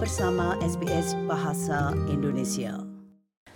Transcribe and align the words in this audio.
bersama 0.00 0.56
SBS 0.64 1.12
Bahasa 1.28 1.92
Indonesia. 2.08 2.72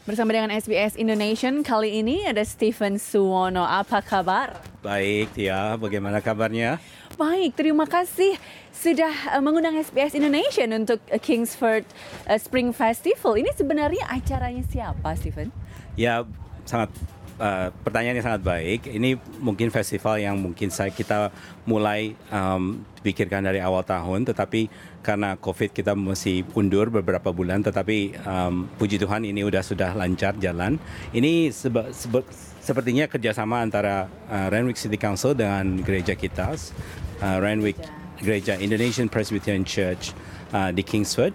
Bersama 0.05 0.29
dengan 0.29 0.53
SBS 0.53 0.93
Indonesia 0.93 1.49
kali 1.65 2.05
ini 2.05 2.29
ada 2.29 2.45
Stephen 2.45 3.01
Suwono. 3.01 3.65
Apa 3.65 4.05
kabar? 4.05 4.53
Baik, 4.85 5.33
Tia. 5.33 5.81
Bagaimana 5.81 6.21
kabarnya? 6.21 6.77
Baik, 7.17 7.57
terima 7.57 7.89
kasih 7.89 8.37
sudah 8.77 9.09
uh, 9.33 9.41
mengundang 9.41 9.73
SBS 9.81 10.13
Indonesia 10.13 10.69
untuk 10.69 11.01
uh, 11.09 11.17
Kingsford 11.17 11.89
uh, 12.29 12.37
Spring 12.37 12.77
Festival. 12.77 13.41
Ini 13.41 13.49
sebenarnya 13.57 14.05
acaranya 14.05 14.69
siapa, 14.69 15.17
Stephen? 15.17 15.49
Ya, 15.97 16.29
sangat 16.69 16.93
uh, 17.39 17.69
pertanyaan 17.83 18.19
yang 18.21 18.27
sangat 18.27 18.43
baik. 18.43 18.87
Ini 18.91 19.19
mungkin 19.41 19.71
festival 19.71 20.21
yang 20.21 20.39
mungkin 20.39 20.71
saya 20.71 20.91
kita 20.91 21.31
mulai 21.67 22.15
um, 22.31 22.83
pikirkan 23.03 23.45
dari 23.45 23.61
awal 23.61 23.85
tahun, 23.85 24.29
tetapi 24.29 24.69
karena 25.05 25.37
COVID 25.37 25.71
kita 25.77 25.93
masih 25.93 26.47
undur 26.57 26.89
beberapa 26.89 27.31
bulan, 27.31 27.61
tetapi 27.61 28.17
um, 28.25 28.69
puji 28.81 28.97
Tuhan 28.97 29.29
ini 29.29 29.45
sudah 29.45 29.63
sudah 29.63 29.91
lancar 29.93 30.37
jalan. 30.41 30.81
Ini 31.13 31.53
seba, 31.53 31.93
seba, 31.93 32.25
sepertinya 32.65 33.05
kerjasama 33.05 33.61
antara 33.61 34.09
uh, 34.33 34.49
Renwick 34.49 34.81
City 34.81 34.97
Council 34.97 35.37
dengan 35.37 35.85
gereja 35.85 36.17
kita, 36.17 36.57
uh, 36.57 37.39
Renwick 37.41 37.77
Gereja 38.25 38.57
Indonesian 38.57 39.11
Presbyterian 39.11 39.67
Church 39.67 40.17
uh, 40.55 40.73
di 40.73 40.81
Kingsford, 40.81 41.35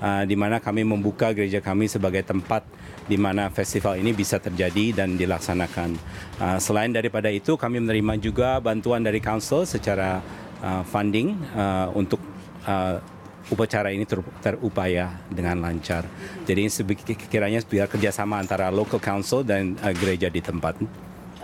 uh, 0.00 0.24
di 0.24 0.38
mana 0.38 0.56
kami 0.56 0.86
membuka 0.86 1.36
gereja 1.36 1.60
kami 1.60 1.90
sebagai 1.90 2.24
tempat 2.24 2.64
di 3.10 3.18
mana 3.18 3.50
festival 3.50 3.98
ini 3.98 4.14
bisa 4.14 4.38
terjadi 4.38 5.02
dan 5.02 5.18
dilaksanakan. 5.18 5.98
Uh, 6.38 6.58
selain 6.62 6.94
daripada 6.94 7.26
itu, 7.26 7.58
kami 7.58 7.82
menerima 7.82 8.22
juga 8.22 8.62
bantuan 8.62 9.02
dari 9.02 9.18
council 9.18 9.66
secara 9.66 10.22
uh, 10.62 10.86
funding 10.86 11.34
uh, 11.58 11.90
untuk 11.98 12.22
uh, 12.70 13.02
upacara 13.50 13.90
ini 13.90 14.06
ter, 14.06 14.22
terupaya 14.38 15.10
dengan 15.26 15.58
lancar. 15.58 16.06
Jadi 16.46 16.70
sekiranya 16.70 17.58
biar 17.66 17.90
kerjasama 17.90 18.38
antara 18.38 18.70
local 18.70 19.02
council 19.02 19.42
dan 19.42 19.74
uh, 19.82 19.90
gereja 19.90 20.30
di 20.30 20.38
tempat. 20.38 20.78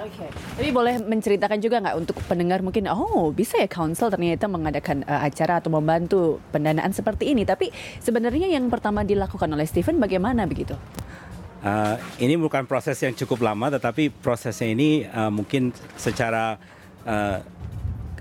Oke. 0.06 0.23
Okay. 0.23 0.30
Tapi 0.30 0.70
boleh 0.70 1.03
menceritakan 1.03 1.58
juga 1.58 1.83
nggak 1.83 1.97
untuk 1.98 2.17
pendengar 2.30 2.62
mungkin, 2.62 2.86
oh 2.86 3.34
bisa 3.34 3.58
ya 3.58 3.67
council 3.67 4.06
ternyata 4.06 4.47
mengadakan 4.47 5.03
uh, 5.03 5.27
acara 5.27 5.58
atau 5.58 5.75
membantu 5.75 6.39
pendanaan 6.55 6.95
seperti 6.95 7.34
ini. 7.34 7.42
Tapi 7.42 7.75
sebenarnya 7.98 8.47
yang 8.47 8.70
pertama 8.70 9.03
dilakukan 9.03 9.51
oleh 9.51 9.67
Stephen 9.67 9.98
bagaimana 9.98 10.47
begitu? 10.47 10.78
Uh, 11.67 11.98
ini 12.22 12.39
bukan 12.39 12.62
proses 12.62 12.95
yang 13.03 13.11
cukup 13.11 13.42
lama, 13.42 13.67
tetapi 13.75 14.14
prosesnya 14.22 14.70
ini 14.70 15.03
uh, 15.11 15.34
mungkin 15.34 15.75
secara 15.98 16.62
uh, 17.03 17.42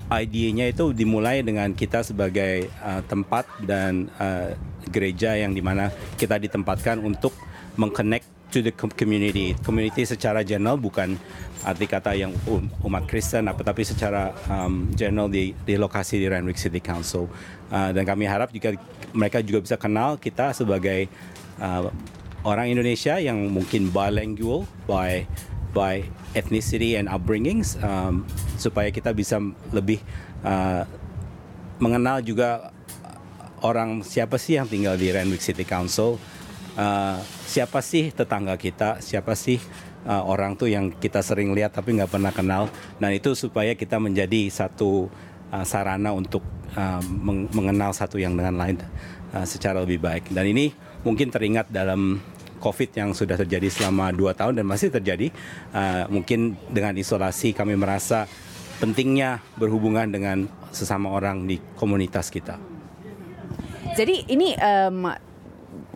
idenya 0.10 0.66
itu 0.66 0.90
dimulai 0.98 1.46
dengan 1.46 1.70
kita 1.78 2.02
sebagai 2.02 2.74
uh, 2.82 3.06
tempat 3.06 3.46
dan 3.62 4.10
uh, 4.18 4.50
gereja 4.90 5.38
yang 5.38 5.54
di 5.54 5.62
mana 5.62 5.94
kita 6.18 6.42
ditempatkan 6.42 6.98
untuk 7.06 7.38
mengconnect 7.78 8.26
to 8.50 8.66
the 8.66 8.74
community. 8.74 9.54
Community 9.62 10.10
secara 10.10 10.42
general 10.42 10.82
bukan 10.82 11.14
arti 11.62 11.86
kata 11.86 12.18
yang 12.18 12.34
um, 12.50 12.66
umat 12.82 13.06
Kristen, 13.06 13.46
tetapi 13.46 13.86
secara 13.86 14.34
um, 14.50 14.90
general 14.98 15.30
di, 15.30 15.54
di 15.54 15.78
lokasi 15.78 16.18
di 16.18 16.26
Randwick 16.26 16.58
City 16.58 16.82
Council. 16.82 17.30
Uh, 17.70 17.94
dan 17.94 18.10
kami 18.10 18.26
harap 18.26 18.50
juga 18.50 18.74
mereka 19.14 19.38
juga 19.46 19.62
bisa 19.70 19.78
kenal 19.78 20.18
kita 20.18 20.50
sebagai 20.54 21.10
uh, 21.62 21.94
orang 22.46 22.72
Indonesia 22.72 23.18
yang 23.18 23.50
mungkin 23.50 23.90
bilingual 23.90 24.70
by 24.86 25.26
by 25.76 26.06
ethnicity 26.38 26.96
and 26.96 27.12
upbringings 27.12 27.76
um, 27.84 28.24
supaya 28.56 28.94
kita 28.94 29.12
bisa 29.12 29.42
lebih 29.76 30.00
uh, 30.46 30.88
mengenal 31.84 32.24
juga 32.24 32.72
orang 33.60 34.06
siapa 34.06 34.40
sih 34.40 34.56
yang 34.56 34.70
tinggal 34.70 34.96
di 34.96 35.12
Randwick 35.12 35.44
City 35.44 35.68
Council 35.68 36.16
uh, 36.80 37.20
siapa 37.44 37.84
sih 37.84 38.14
tetangga 38.16 38.56
kita 38.56 39.04
siapa 39.04 39.36
sih 39.36 39.60
uh, 40.06 40.24
orang 40.24 40.54
tuh 40.56 40.70
yang 40.70 40.94
kita 40.94 41.20
sering 41.26 41.52
lihat 41.52 41.74
tapi 41.74 41.98
nggak 41.98 42.12
pernah 42.14 42.32
kenal. 42.32 42.70
Dan 43.02 43.18
itu 43.18 43.34
supaya 43.34 43.74
kita 43.74 43.98
menjadi 43.98 44.48
satu 44.48 45.10
uh, 45.52 45.66
sarana 45.66 46.14
untuk 46.14 46.46
uh, 46.78 47.02
mengenal 47.52 47.92
satu 47.92 48.22
yang 48.22 48.38
dengan 48.38 48.56
lain 48.56 48.78
uh, 49.34 49.44
secara 49.44 49.82
lebih 49.82 50.00
baik. 50.00 50.32
Dan 50.32 50.46
ini 50.48 50.72
mungkin 51.04 51.34
teringat 51.34 51.70
dalam 51.74 52.22
COVID 52.60 52.90
yang 52.96 53.10
sudah 53.12 53.36
terjadi 53.36 53.68
selama 53.72 54.12
dua 54.16 54.34
tahun 54.36 54.62
dan 54.62 54.66
masih 54.66 54.90
terjadi, 54.94 55.32
uh, 55.76 56.08
mungkin 56.12 56.56
dengan 56.72 56.96
isolasi 56.96 57.52
kami 57.52 57.76
merasa 57.76 58.30
pentingnya 58.80 59.40
berhubungan 59.56 60.08
dengan 60.12 60.48
sesama 60.76 61.12
orang 61.12 61.48
di 61.48 61.60
komunitas 61.80 62.28
kita. 62.28 62.60
Jadi 63.96 64.28
ini 64.28 64.52
um, 64.60 65.08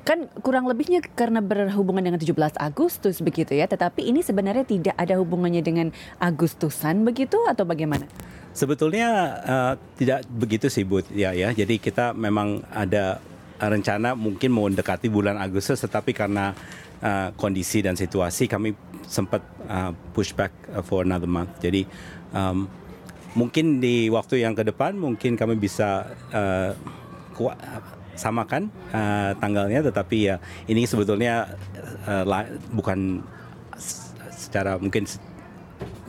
kan 0.08 0.25
kurang 0.40 0.66
lebihnya 0.66 1.03
karena 1.03 1.44
berhubungan 1.44 2.02
dengan 2.02 2.18
17 2.18 2.56
Agustus 2.56 3.20
begitu 3.20 3.53
ya, 3.53 3.68
tetapi 3.68 4.08
ini 4.08 4.24
sebenarnya 4.24 4.64
tidak 4.64 4.96
ada 4.96 5.20
hubungannya 5.20 5.59
dengan 5.59 5.88
Agustusan 6.18 7.03
begitu 7.03 7.38
atau 7.46 7.68
bagaimana? 7.68 8.08
Sebetulnya 8.56 9.09
uh, 9.44 9.74
tidak 10.00 10.26
begitu 10.31 10.72
sih 10.72 10.88
Bu 10.88 11.03
ya 11.14 11.36
ya. 11.36 11.53
Jadi 11.53 11.78
kita 11.78 12.18
memang 12.18 12.64
ada 12.74 13.22
rencana 13.59 14.16
mungkin 14.16 14.56
mau 14.56 14.72
mendekati 14.72 15.12
bulan 15.12 15.36
Agustus 15.36 15.84
tetapi 15.84 16.16
karena 16.16 16.56
uh, 17.03 17.36
kondisi 17.36 17.84
dan 17.84 18.00
situasi 18.00 18.47
kami 18.47 18.72
sempat 19.03 19.44
uh, 19.68 19.92
push 20.16 20.31
back 20.31 20.56
uh, 20.72 20.80
for 20.80 21.03
another 21.03 21.28
month. 21.28 21.59
Jadi 21.59 21.84
um, 22.31 22.72
mungkin 23.36 23.84
di 23.84 24.08
waktu 24.08 24.42
yang 24.42 24.56
ke 24.56 24.64
depan 24.64 24.96
mungkin 24.96 25.36
kami 25.36 25.59
bisa 25.59 26.08
uh, 26.31 26.72
samakan 28.16 28.68
uh, 28.92 29.31
tanggalnya 29.40 29.80
tetapi 29.80 30.18
ya 30.28 30.36
ini 30.68 30.84
sebetulnya 30.84 31.56
uh, 32.08 32.24
bukan 32.76 33.24
secara 34.31 34.76
mungkin 34.76 35.08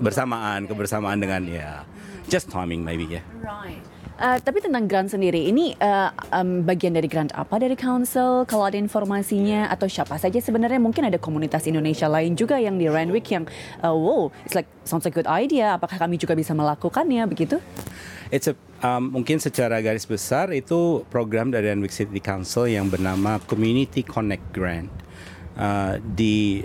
bersamaan 0.01 0.67
kebersamaan 0.67 1.21
dengan 1.23 1.45
ya 1.47 1.87
just 2.27 2.51
timing 2.51 2.83
maybe 2.83 3.07
ya. 3.07 3.19
Yeah. 3.19 3.23
Right. 3.43 4.00
Uh, 4.21 4.37
tapi 4.37 4.61
tentang 4.61 4.85
grant 4.85 5.09
sendiri, 5.09 5.49
ini 5.49 5.73
uh, 5.81 6.13
um, 6.37 6.61
bagian 6.61 6.93
dari 6.93 7.09
grant 7.09 7.33
apa 7.33 7.57
dari 7.57 7.73
council? 7.73 8.45
Kalau 8.45 8.69
ada 8.69 8.77
informasinya 8.77 9.73
atau 9.73 9.89
siapa 9.89 10.21
saja 10.21 10.37
sebenarnya 10.37 10.77
mungkin 10.77 11.09
ada 11.09 11.17
komunitas 11.17 11.65
Indonesia 11.65 12.05
lain 12.05 12.37
juga 12.37 12.61
yang 12.61 12.77
di 12.77 12.85
Randwick 12.85 13.33
yang 13.33 13.49
uh, 13.81 13.97
wow, 13.97 14.29
it's 14.45 14.53
like 14.53 14.69
sounds 14.85 15.09
like 15.09 15.17
good 15.17 15.25
idea. 15.25 15.73
Apakah 15.73 15.97
kami 15.97 16.21
juga 16.21 16.37
bisa 16.37 16.53
melakukannya 16.53 17.25
begitu? 17.33 17.65
It's 18.29 18.45
a 18.45 18.53
um, 18.85 19.09
mungkin 19.09 19.41
secara 19.41 19.81
garis 19.81 20.05
besar 20.05 20.53
itu 20.53 21.01
program 21.09 21.49
dari 21.49 21.73
Randwick 21.73 21.97
City 21.97 22.21
Council 22.21 22.69
yang 22.69 22.93
bernama 22.93 23.41
Community 23.49 24.05
Connect 24.05 24.45
Grant. 24.53 24.93
Uh, 25.57 25.97
di 25.97 26.61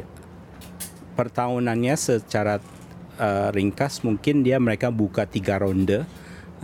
pertahunannya 1.16 1.96
secara 1.96 2.60
uh, 3.16 3.48
ringkas 3.56 4.04
mungkin 4.04 4.44
dia 4.44 4.60
mereka 4.60 4.92
buka 4.92 5.24
tiga 5.24 5.56
ronde 5.64 6.04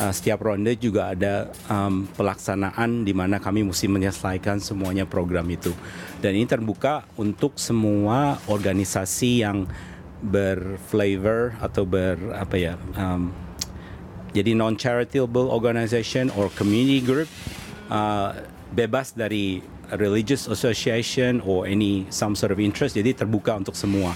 uh, 0.01 0.09
setiap 0.09 0.41
ronde 0.41 0.73
juga 0.81 1.13
ada 1.13 1.53
um, 1.69 2.09
pelaksanaan 2.17 3.05
di 3.05 3.13
mana 3.13 3.37
kami 3.37 3.61
mesti 3.61 3.85
menyelesaikan 3.85 4.57
semuanya 4.57 5.05
program 5.05 5.45
itu. 5.53 5.69
Dan 6.17 6.33
ini 6.33 6.49
terbuka 6.49 7.05
untuk 7.21 7.61
semua 7.61 8.41
organisasi 8.49 9.45
yang 9.45 9.69
berflavor 10.21 11.57
atau 11.57 11.81
ber 11.81 12.17
apa 12.37 12.55
ya 12.55 12.73
um, 12.93 13.33
jadi 14.37 14.53
non 14.53 14.77
charitable 14.77 15.49
organization 15.49 16.29
or 16.37 16.53
community 16.53 17.01
group 17.01 17.25
uh, 17.89 18.37
bebas 18.71 19.17
dari 19.17 19.65
religious 19.97 20.45
association 20.47 21.41
or 21.43 21.65
any 21.65 22.05
some 22.13 22.37
sort 22.37 22.53
of 22.53 22.61
interest 22.61 22.93
jadi 22.93 23.17
terbuka 23.17 23.57
untuk 23.57 23.73
semua 23.73 24.13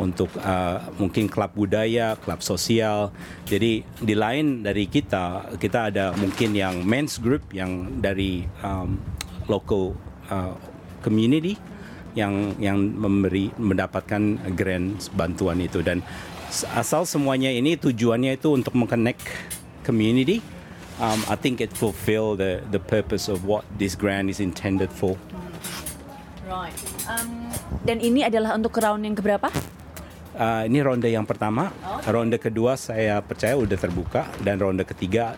untuk 0.00 0.32
uh, 0.40 0.80
mungkin 0.96 1.28
klub 1.28 1.52
budaya, 1.52 2.16
klub 2.16 2.40
sosial. 2.40 3.12
Jadi 3.44 3.84
di 3.84 4.14
lain 4.16 4.64
dari 4.64 4.88
kita, 4.88 5.54
kita 5.60 5.92
ada 5.92 6.16
mungkin 6.16 6.56
yang 6.56 6.80
men's 6.82 7.20
group 7.20 7.44
yang 7.52 8.00
dari 8.00 8.48
um, 8.64 8.96
local 9.46 9.92
uh, 10.32 10.56
community 11.04 11.60
yang 12.18 12.58
yang 12.58 12.80
memberi 12.80 13.54
mendapatkan 13.54 14.40
grant 14.58 15.06
bantuan 15.14 15.62
itu 15.62 15.78
dan 15.78 16.02
asal 16.74 17.06
semuanya 17.06 17.54
ini 17.54 17.78
tujuannya 17.78 18.34
itu 18.34 18.50
untuk 18.50 18.74
mengconnect 18.74 19.22
community. 19.86 20.42
Um, 21.00 21.22
I 21.32 21.36
think 21.38 21.64
it 21.64 21.72
fulfill 21.72 22.36
the 22.36 22.60
the 22.68 22.82
purpose 22.82 23.30
of 23.30 23.46
what 23.46 23.64
this 23.78 23.94
grant 23.96 24.28
is 24.28 24.42
intended 24.42 24.90
for. 24.92 25.16
Right. 26.50 26.74
Um, 27.06 27.46
dan 27.86 28.02
ini 28.02 28.26
adalah 28.26 28.58
untuk 28.58 28.74
round 28.82 29.06
yang 29.06 29.14
keberapa? 29.14 29.48
Uh, 30.40 30.62
ini 30.64 30.80
ronde 30.80 31.12
yang 31.12 31.28
pertama. 31.28 31.68
Ronde 32.08 32.40
kedua 32.40 32.80
saya 32.80 33.20
percaya 33.20 33.54
udah 33.54 33.76
terbuka 33.76 34.32
dan 34.40 34.56
ronde 34.56 34.88
ketiga 34.88 35.36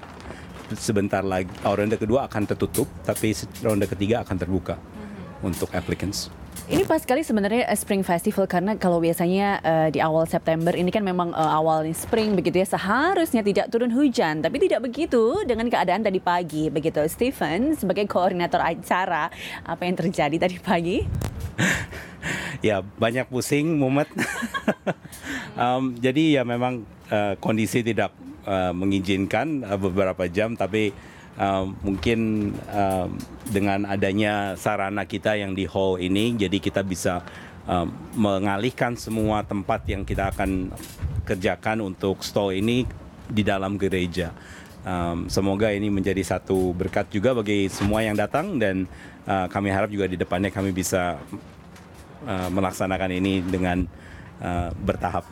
sebentar 0.78 1.26
lagi. 1.26 1.50
Oh, 1.66 1.74
ronde 1.74 1.98
kedua 1.98 2.30
akan 2.30 2.46
tertutup, 2.46 2.86
tapi 3.02 3.34
ronde 3.60 3.90
ketiga 3.90 4.22
akan 4.22 4.36
terbuka 4.38 4.78
mm 4.78 4.86
-hmm. 4.86 5.48
untuk 5.50 5.68
applicants. 5.74 6.30
Ini 6.70 6.86
pas 6.86 7.02
sekali 7.02 7.26
sebenarnya 7.26 7.66
eh, 7.66 7.74
Spring 7.74 8.06
Festival 8.06 8.46
karena 8.46 8.78
kalau 8.78 9.02
biasanya 9.02 9.58
eh, 9.66 9.88
di 9.90 9.98
awal 9.98 10.30
September 10.30 10.70
ini 10.70 10.94
kan 10.94 11.02
memang 11.02 11.34
eh, 11.34 11.50
awal 11.58 11.82
spring 11.90 12.38
begitu 12.38 12.62
ya 12.62 12.66
seharusnya 12.78 13.42
tidak 13.42 13.66
turun 13.66 13.90
hujan 13.90 14.38
tapi 14.38 14.62
tidak 14.62 14.86
begitu 14.86 15.42
dengan 15.42 15.66
keadaan 15.66 16.06
tadi 16.06 16.22
pagi 16.22 16.70
begitu 16.70 17.02
Stephen 17.10 17.74
sebagai 17.74 18.06
koordinator 18.06 18.62
acara 18.62 19.26
apa 19.66 19.82
yang 19.82 19.98
terjadi 19.98 20.36
tadi 20.38 20.56
pagi? 20.62 21.02
ya 22.66 22.78
banyak 22.78 23.26
pusing 23.26 23.74
mumet. 23.74 24.06
um, 25.58 25.98
jadi 25.98 26.38
ya 26.38 26.42
memang 26.46 26.86
uh, 27.10 27.34
kondisi 27.42 27.82
tidak 27.82 28.14
uh, 28.46 28.70
mengizinkan 28.70 29.66
uh, 29.66 29.74
beberapa 29.74 30.30
jam 30.30 30.54
tapi 30.54 30.94
mungkin 31.82 32.52
um, 32.70 33.16
dengan 33.48 33.88
adanya 33.88 34.52
sarana 34.60 35.08
kita 35.08 35.32
yang 35.34 35.56
di 35.56 35.64
hall 35.64 35.96
ini 35.96 36.36
jadi 36.36 36.60
kita 36.60 36.84
bisa 36.84 37.24
um, 37.66 37.88
mengalihkan 38.14 38.94
semua 38.98 39.42
tempat 39.46 39.82
yang 39.86 40.02
kita 40.02 40.30
akan 40.30 40.72
kerjakan 41.22 41.82
untuk 41.82 42.22
stall 42.26 42.54
ini 42.54 42.86
di 43.28 43.42
dalam 43.46 43.78
gereja. 43.78 44.34
Um, 44.82 45.30
semoga 45.30 45.70
ini 45.70 45.86
menjadi 45.94 46.26
satu 46.26 46.74
berkat 46.74 47.06
juga 47.14 47.38
bagi 47.38 47.70
semua 47.70 48.02
yang 48.02 48.18
datang 48.18 48.58
dan 48.58 48.90
uh, 49.30 49.46
kami 49.46 49.70
harap 49.70 49.86
juga 49.94 50.10
di 50.10 50.18
depannya 50.18 50.50
kami 50.50 50.74
bisa 50.74 51.22
uh, 52.26 52.48
melaksanakan 52.50 53.14
ini 53.14 53.46
dengan 53.46 53.86
uh, 54.42 54.74
bertahap. 54.74 55.22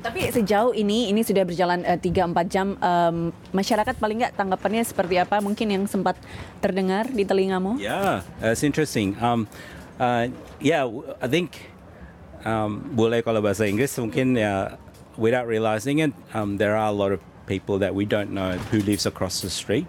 Tapi 0.00 0.32
sejauh 0.32 0.72
ini 0.72 1.12
ini 1.12 1.20
sudah 1.20 1.44
berjalan 1.44 1.84
uh, 1.84 2.00
3-4 2.00 2.48
jam 2.48 2.66
um, 2.80 3.28
masyarakat 3.52 3.94
paling 4.00 4.24
nggak 4.24 4.34
tanggapannya 4.34 4.82
seperti 4.84 5.20
apa 5.20 5.44
mungkin 5.44 5.68
yang 5.68 5.84
sempat 5.84 6.16
terdengar 6.64 7.04
di 7.12 7.24
telingamu? 7.28 7.76
Yeah, 7.76 8.24
it's 8.40 8.64
interesting. 8.64 9.16
Um, 9.20 9.44
uh, 10.00 10.32
yeah, 10.58 10.88
I 11.20 11.28
think 11.28 11.70
um, 12.48 12.80
boleh 12.96 13.20
kalau 13.20 13.44
bahasa 13.44 13.68
Inggris 13.68 13.92
mungkin 14.00 14.40
ya 14.40 14.80
without 15.20 15.44
realizing 15.44 16.00
it, 16.00 16.16
um, 16.32 16.56
there 16.56 16.72
are 16.72 16.88
a 16.88 16.96
lot 16.96 17.12
of 17.12 17.20
people 17.44 17.76
that 17.84 17.92
we 17.92 18.08
don't 18.08 18.32
know 18.32 18.56
who 18.72 18.80
lives 18.80 19.04
across 19.04 19.44
the 19.44 19.52
street. 19.52 19.84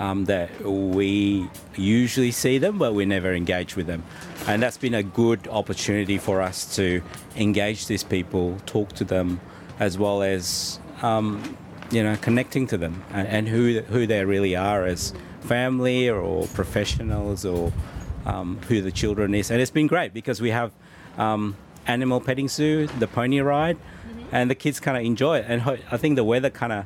Um, 0.00 0.24
that 0.32 0.48
we 0.64 1.44
usually 1.76 2.32
see 2.32 2.56
them, 2.56 2.80
but 2.80 2.96
we 2.96 3.04
never 3.04 3.36
engage 3.36 3.76
with 3.76 3.84
them. 3.84 4.00
And 4.46 4.62
that's 4.62 4.78
been 4.78 4.94
a 4.94 5.02
good 5.02 5.46
opportunity 5.48 6.18
for 6.18 6.40
us 6.40 6.74
to 6.76 7.02
engage 7.36 7.86
these 7.86 8.02
people, 8.02 8.58
talk 8.66 8.92
to 8.94 9.04
them, 9.04 9.40
as 9.78 9.98
well 9.98 10.22
as 10.22 10.80
um, 11.02 11.56
you 11.90 12.02
know 12.02 12.16
connecting 12.16 12.66
to 12.68 12.78
them 12.78 13.02
and, 13.12 13.28
and 13.28 13.48
who 13.48 13.80
who 13.80 14.06
they 14.06 14.24
really 14.24 14.56
are 14.56 14.84
as 14.84 15.12
family 15.40 16.08
or, 16.08 16.46
professionals 16.48 17.44
or 17.44 17.72
um, 18.26 18.58
who 18.68 18.82
the 18.82 18.92
children 18.92 19.34
is. 19.34 19.50
And 19.50 19.60
it's 19.60 19.70
been 19.70 19.86
great 19.86 20.12
because 20.12 20.40
we 20.40 20.50
have 20.50 20.72
um, 21.16 21.56
animal 21.86 22.20
petting 22.20 22.48
zoo, 22.48 22.86
the 22.98 23.06
pony 23.06 23.40
ride, 23.40 23.78
and 24.32 24.50
the 24.50 24.54
kids 24.54 24.80
kind 24.80 24.96
of 24.96 25.04
enjoy 25.04 25.38
it. 25.38 25.46
And 25.48 25.62
ho- 25.62 25.78
I 25.90 25.96
think 25.96 26.16
the 26.16 26.24
weather 26.24 26.50
kind 26.50 26.72
of 26.72 26.84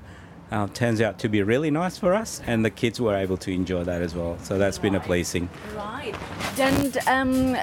uh, 0.50 0.66
turns 0.68 1.00
out 1.00 1.18
to 1.20 1.28
be 1.28 1.42
really 1.42 1.70
nice 1.70 1.98
for 1.98 2.14
us, 2.14 2.40
and 2.46 2.64
the 2.64 2.70
kids 2.70 3.00
were 3.00 3.16
able 3.16 3.36
to 3.38 3.52
enjoy 3.52 3.84
that 3.84 4.02
as 4.02 4.14
well. 4.14 4.38
So 4.40 4.58
that's 4.58 4.78
been 4.78 4.94
a 4.94 5.00
blessing. 5.00 5.48
Right. 5.74 6.14
Dan 6.54 6.72
um, 7.10 7.58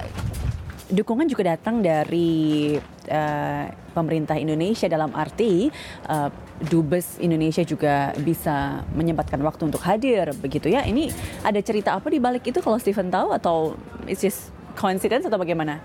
dukungan 0.92 1.24
juga 1.32 1.56
datang 1.56 1.80
dari 1.80 2.76
uh, 3.08 3.66
pemerintah 3.96 4.36
Indonesia 4.36 4.92
dalam 4.92 5.16
arti 5.16 5.72
uh, 6.12 6.28
dubes 6.68 7.16
Indonesia 7.24 7.64
juga 7.64 8.12
bisa 8.20 8.84
menyempatkan 8.92 9.40
waktu 9.40 9.72
untuk 9.72 9.80
hadir 9.88 10.36
begitu 10.44 10.68
ya. 10.68 10.84
Ini 10.84 11.08
ada 11.42 11.60
cerita 11.64 11.96
apa 11.96 12.12
di 12.12 12.20
balik 12.20 12.44
itu 12.52 12.60
kalau 12.60 12.76
Steven 12.76 13.08
tahu 13.08 13.32
atau 13.32 13.80
it's 14.12 14.20
just 14.20 14.52
coincidence 14.76 15.24
atau 15.24 15.40
bagaimana? 15.40 15.80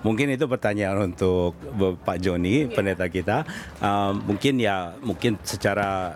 Mungkin 0.00 0.30
itu 0.30 0.46
pertanyaan 0.46 1.10
untuk 1.10 1.58
Pak 2.06 2.22
Joni, 2.22 2.70
pendeta 2.70 3.10
kita. 3.10 3.42
Um, 3.82 4.30
mungkin 4.30 4.62
ya, 4.62 4.94
mungkin 5.02 5.42
secara 5.42 6.14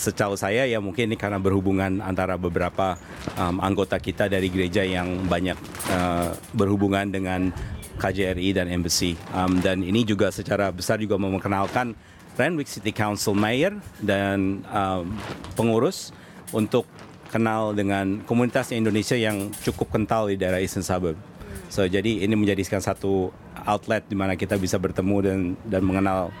setahu 0.00 0.32
saya 0.32 0.64
ya 0.64 0.80
mungkin 0.80 1.12
ini 1.12 1.20
karena 1.20 1.36
berhubungan 1.36 2.00
antara 2.00 2.40
beberapa 2.40 2.96
um, 3.36 3.60
anggota 3.60 4.00
kita 4.00 4.32
dari 4.32 4.48
gereja 4.48 4.80
yang 4.80 5.28
banyak 5.28 5.60
uh, 5.92 6.32
berhubungan 6.56 7.12
dengan 7.12 7.52
KJRI 8.00 8.56
dan 8.56 8.72
Embassy. 8.72 9.12
Um, 9.36 9.60
dan 9.60 9.84
ini 9.84 10.08
juga 10.08 10.32
secara 10.32 10.72
besar 10.72 10.96
juga 11.04 11.20
memperkenalkan 11.20 11.92
Randwick 12.40 12.72
City 12.72 12.96
Council 12.96 13.36
Mayor 13.36 13.76
dan 14.00 14.64
um, 14.72 15.12
pengurus 15.52 16.16
untuk 16.56 16.88
kenal 17.28 17.76
dengan 17.76 18.24
komunitas 18.24 18.72
Indonesia 18.72 19.14
yang 19.14 19.52
cukup 19.60 19.92
kental 19.92 20.32
di 20.32 20.40
daerah 20.40 20.58
Eastern 20.64 20.82
Suburb. 20.82 21.20
So 21.68 21.84
jadi 21.84 22.24
ini 22.24 22.34
menjadikan 22.34 22.80
satu 22.80 23.30
outlet 23.68 24.08
di 24.08 24.16
mana 24.16 24.34
kita 24.34 24.56
bisa 24.56 24.80
bertemu 24.80 25.16
dan 25.22 25.38
dan 25.68 25.82
mengenal 25.84 26.32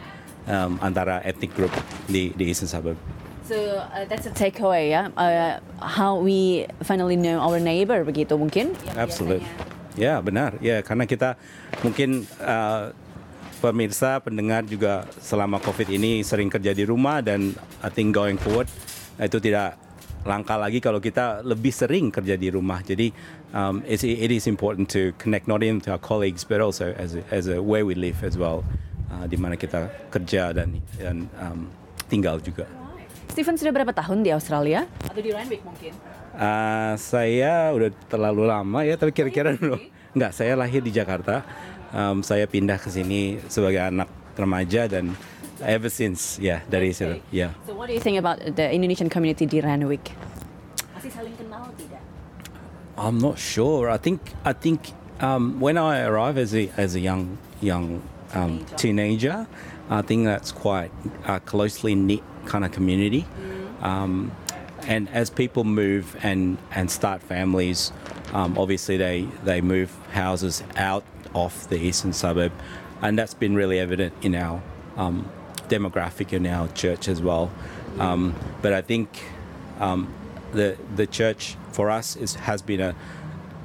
um, 0.48 0.80
antara 0.80 1.20
ethnic 1.22 1.52
group 1.52 1.70
di 2.08 2.32
di 2.34 2.50
Eastern 2.50 2.72
Suburb. 2.72 3.19
So 3.50 3.82
uh, 3.82 4.06
that's 4.06 4.30
a 4.30 4.34
takeaway 4.34 4.94
ya. 4.94 5.10
Uh, 5.18 5.58
how 5.82 6.22
we 6.22 6.70
finally 6.86 7.18
know 7.18 7.42
our 7.42 7.58
neighbor 7.58 8.06
begitu 8.06 8.38
mungkin? 8.38 8.78
yang 8.86 9.10
Absolute. 9.10 9.42
biasanya. 9.42 9.98
Ya 9.98 10.14
benar. 10.22 10.54
Ya 10.62 10.78
karena 10.86 11.02
kita 11.02 11.34
mungkin 11.82 12.30
uh, 12.38 12.94
pemirsa 13.58 14.22
pendengar 14.22 14.62
juga 14.70 15.02
selama 15.18 15.58
COVID 15.58 15.90
ini 15.90 16.22
sering 16.22 16.46
kerja 16.46 16.70
di 16.70 16.86
rumah 16.86 17.26
dan 17.26 17.50
I 17.82 17.90
think 17.90 18.14
going 18.14 18.38
forward 18.38 18.70
itu 19.18 19.42
tidak 19.42 19.74
langka 20.22 20.54
lagi 20.54 20.78
kalau 20.78 21.02
kita 21.02 21.42
lebih 21.42 21.74
sering 21.74 22.14
kerja 22.14 22.38
di 22.38 22.54
rumah. 22.54 22.86
Jadi 22.86 23.10
um, 23.50 23.82
it's, 23.82 24.06
it 24.06 24.30
is 24.30 24.46
important 24.46 24.86
to 24.94 25.10
connect 25.18 25.50
not 25.50 25.58
only 25.58 25.82
to 25.82 25.90
our 25.90 25.98
colleagues 25.98 26.46
but 26.46 26.62
also 26.62 26.94
as 26.94 27.18
a, 27.18 27.26
as 27.34 27.50
a 27.50 27.58
where 27.58 27.82
we 27.82 27.98
live 27.98 28.22
as 28.22 28.38
well, 28.38 28.62
uh, 29.10 29.26
di 29.26 29.34
mana 29.34 29.58
kita 29.58 29.90
kerja 30.14 30.54
dan 30.54 30.78
dan 31.02 31.26
um, 31.42 31.66
tinggal 32.06 32.38
juga. 32.38 32.79
Steven 33.30 33.54
sudah 33.54 33.70
berapa 33.70 33.94
tahun 33.94 34.26
di 34.26 34.34
Australia? 34.34 34.90
Atau 35.06 35.22
di 35.22 35.30
Randwick 35.30 35.62
mungkin? 35.62 35.94
Uh, 36.34 36.98
saya 36.98 37.70
udah 37.70 37.94
terlalu 38.10 38.42
lama 38.50 38.82
ya, 38.82 38.98
tapi 38.98 39.14
kira-kira 39.14 39.54
dulu. 39.54 39.78
Enggak, 40.10 40.34
saya 40.34 40.58
lahir 40.58 40.82
di 40.82 40.90
Jakarta. 40.90 41.46
Um, 41.94 42.26
saya 42.26 42.50
pindah 42.50 42.82
ke 42.82 42.90
sini 42.90 43.38
sebagai 43.46 43.86
anak 43.86 44.10
remaja 44.34 44.90
dan 44.90 45.14
ever 45.62 45.90
since 45.90 46.42
ya 46.42 46.62
dari 46.66 46.90
situ. 46.90 47.22
Ya. 47.30 47.54
So 47.66 47.78
what 47.78 47.86
do 47.86 47.94
you 47.94 48.02
think 48.02 48.18
about 48.18 48.42
the 48.42 48.66
Indonesian 48.66 49.06
community 49.06 49.46
di 49.46 49.62
Randwick? 49.62 50.10
Masih 50.98 51.14
saling 51.14 51.34
kenal 51.38 51.70
tidak? 51.78 52.02
I'm 52.98 53.22
not 53.22 53.38
sure. 53.38 53.90
I 53.90 53.98
think 53.98 54.34
I 54.42 54.54
think 54.54 54.90
um, 55.22 55.62
when 55.62 55.78
I 55.78 56.02
arrived 56.02 56.38
as 56.38 56.50
a 56.54 56.66
as 56.74 56.98
a 56.98 57.02
young 57.02 57.38
young 57.62 58.02
um, 58.34 58.64
teenager, 58.76 59.46
I 59.88 60.02
think 60.02 60.24
that's 60.24 60.52
quite 60.52 60.92
a 61.26 61.40
closely 61.40 61.94
knit 61.94 62.22
kind 62.46 62.64
of 62.64 62.72
community. 62.72 63.26
Um, 63.82 64.32
and 64.86 65.08
as 65.10 65.30
people 65.30 65.64
move 65.64 66.16
and 66.22 66.58
and 66.70 66.90
start 66.90 67.22
families, 67.22 67.92
um, 68.32 68.56
obviously 68.56 68.96
they 68.96 69.28
they 69.44 69.60
move 69.60 69.94
houses 70.12 70.62
out 70.76 71.04
of 71.34 71.68
the 71.68 71.76
eastern 71.76 72.12
suburb, 72.12 72.52
and 73.02 73.18
that's 73.18 73.34
been 73.34 73.54
really 73.54 73.78
evident 73.78 74.14
in 74.22 74.34
our 74.34 74.62
um, 74.96 75.28
demographic 75.68 76.32
in 76.32 76.46
our 76.46 76.68
church 76.68 77.08
as 77.08 77.20
well. 77.20 77.50
Um, 77.98 78.34
but 78.62 78.72
I 78.72 78.82
think 78.82 79.08
um, 79.78 80.12
the 80.52 80.76
the 80.94 81.06
church 81.06 81.56
for 81.72 81.90
us 81.90 82.16
is 82.16 82.34
has 82.34 82.62
been 82.62 82.80
a 82.80 82.94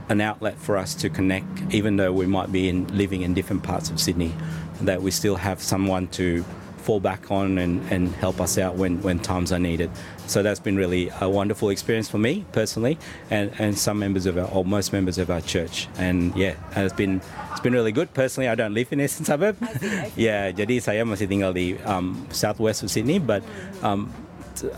an 0.10 0.22
outlet 0.22 0.58
for 0.58 0.78
us 0.78 0.94
to 0.96 1.10
connect, 1.10 1.74
even 1.74 1.98
though 1.98 2.14
we 2.14 2.26
might 2.26 2.52
be 2.52 2.70
in 2.70 2.88
living 2.96 3.22
in 3.22 3.34
different 3.34 3.64
parts 3.64 3.90
of 3.90 4.00
Sydney, 4.00 4.34
that 4.82 5.02
we 5.02 5.12
still 5.12 5.36
have 5.36 5.62
someone 5.62 6.08
to 6.10 6.44
fall 6.86 7.00
back 7.00 7.32
on 7.32 7.58
and, 7.58 7.82
and 7.92 8.14
help 8.16 8.40
us 8.40 8.60
out 8.60 8.76
when, 8.76 9.02
when 9.02 9.18
times 9.18 9.52
are 9.52 9.58
needed. 9.58 9.90
So 10.28 10.44
that's 10.44 10.60
been 10.60 10.76
really 10.76 11.10
a 11.20 11.28
wonderful 11.28 11.70
experience 11.70 12.08
for 12.08 12.20
me 12.20 12.46
personally, 12.52 12.98
and, 13.32 13.52
and 13.58 13.78
some 13.78 13.98
members 13.98 14.28
of 14.28 14.38
our, 14.38 14.46
or 14.46 14.64
most 14.64 14.94
members 14.94 15.18
of 15.18 15.32
our 15.32 15.42
church. 15.42 15.88
And 15.98 16.36
yeah, 16.36 16.56
it's 16.76 16.94
been 16.94 17.22
it's 17.52 17.60
been 17.60 17.74
really 17.74 17.92
good. 17.92 18.14
Personally, 18.14 18.50
I 18.50 18.56
don't 18.56 18.74
live 18.74 18.94
in 18.94 19.02
Eastern 19.02 19.26
Suburb. 19.26 19.58
yeah, 20.16 20.52
jadi 20.52 20.82
saya 20.82 21.06
masih 21.06 21.26
tinggal 21.26 21.54
di 21.54 21.78
um, 21.86 22.26
southwest 22.30 22.84
of 22.84 22.90
Sydney, 22.92 23.18
but 23.18 23.42
um, 23.82 24.14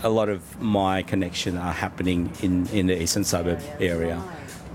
a 0.02 0.08
lot 0.08 0.28
of 0.28 0.40
my 0.60 1.02
connection 1.02 1.56
are 1.56 1.72
happening 1.76 2.32
in 2.40 2.64
in 2.72 2.88
the 2.88 2.96
Eastern 2.96 3.24
Suburb 3.24 3.60
area. 3.80 4.20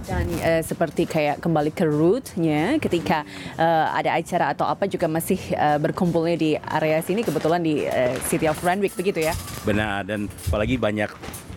Dan 0.03 0.25
eh, 0.41 0.61
seperti 0.65 1.05
kayak 1.05 1.39
kembali 1.39 1.71
ke 1.71 1.85
rootnya 1.85 2.81
ketika 2.81 3.23
eh, 3.55 3.87
ada 3.93 4.17
acara 4.17 4.51
atau 4.51 4.65
apa 4.67 4.89
juga 4.89 5.05
masih 5.07 5.39
eh, 5.53 5.77
berkumpulnya 5.79 6.35
di 6.35 6.51
area 6.57 6.99
sini 7.05 7.21
kebetulan 7.21 7.61
di 7.61 7.85
eh, 7.85 8.17
City 8.27 8.49
of 8.49 8.59
Randwick 8.59 8.97
begitu 8.97 9.23
ya. 9.23 9.33
Benar 9.63 10.03
dan 10.03 10.27
apalagi 10.49 10.75
banyak 10.75 11.09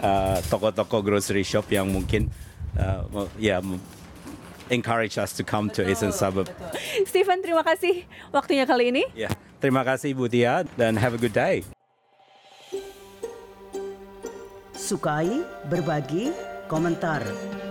uh, 0.02 0.38
toko-toko 0.46 1.02
grocery 1.02 1.42
shop 1.42 1.66
yang 1.72 1.88
mungkin 1.90 2.30
uh, 2.78 3.26
ya 3.40 3.60
encourage 4.70 5.18
us 5.18 5.32
to 5.34 5.42
come 5.46 5.70
to 5.70 5.86
Eastern 5.86 6.12
Suburb. 6.12 6.50
Steven 7.06 7.42
terima 7.42 7.62
kasih 7.62 8.04
waktunya 8.34 8.66
kali 8.66 8.90
ini. 8.90 9.04
Ya, 9.14 9.30
terima 9.62 9.86
kasih 9.86 10.14
Bu 10.14 10.26
Tia 10.26 10.66
dan 10.74 10.98
have 10.98 11.14
a 11.14 11.20
good 11.20 11.34
day. 11.34 11.62
Sukai, 14.76 15.42
berbagi, 15.66 16.30
komentar. 16.70 17.24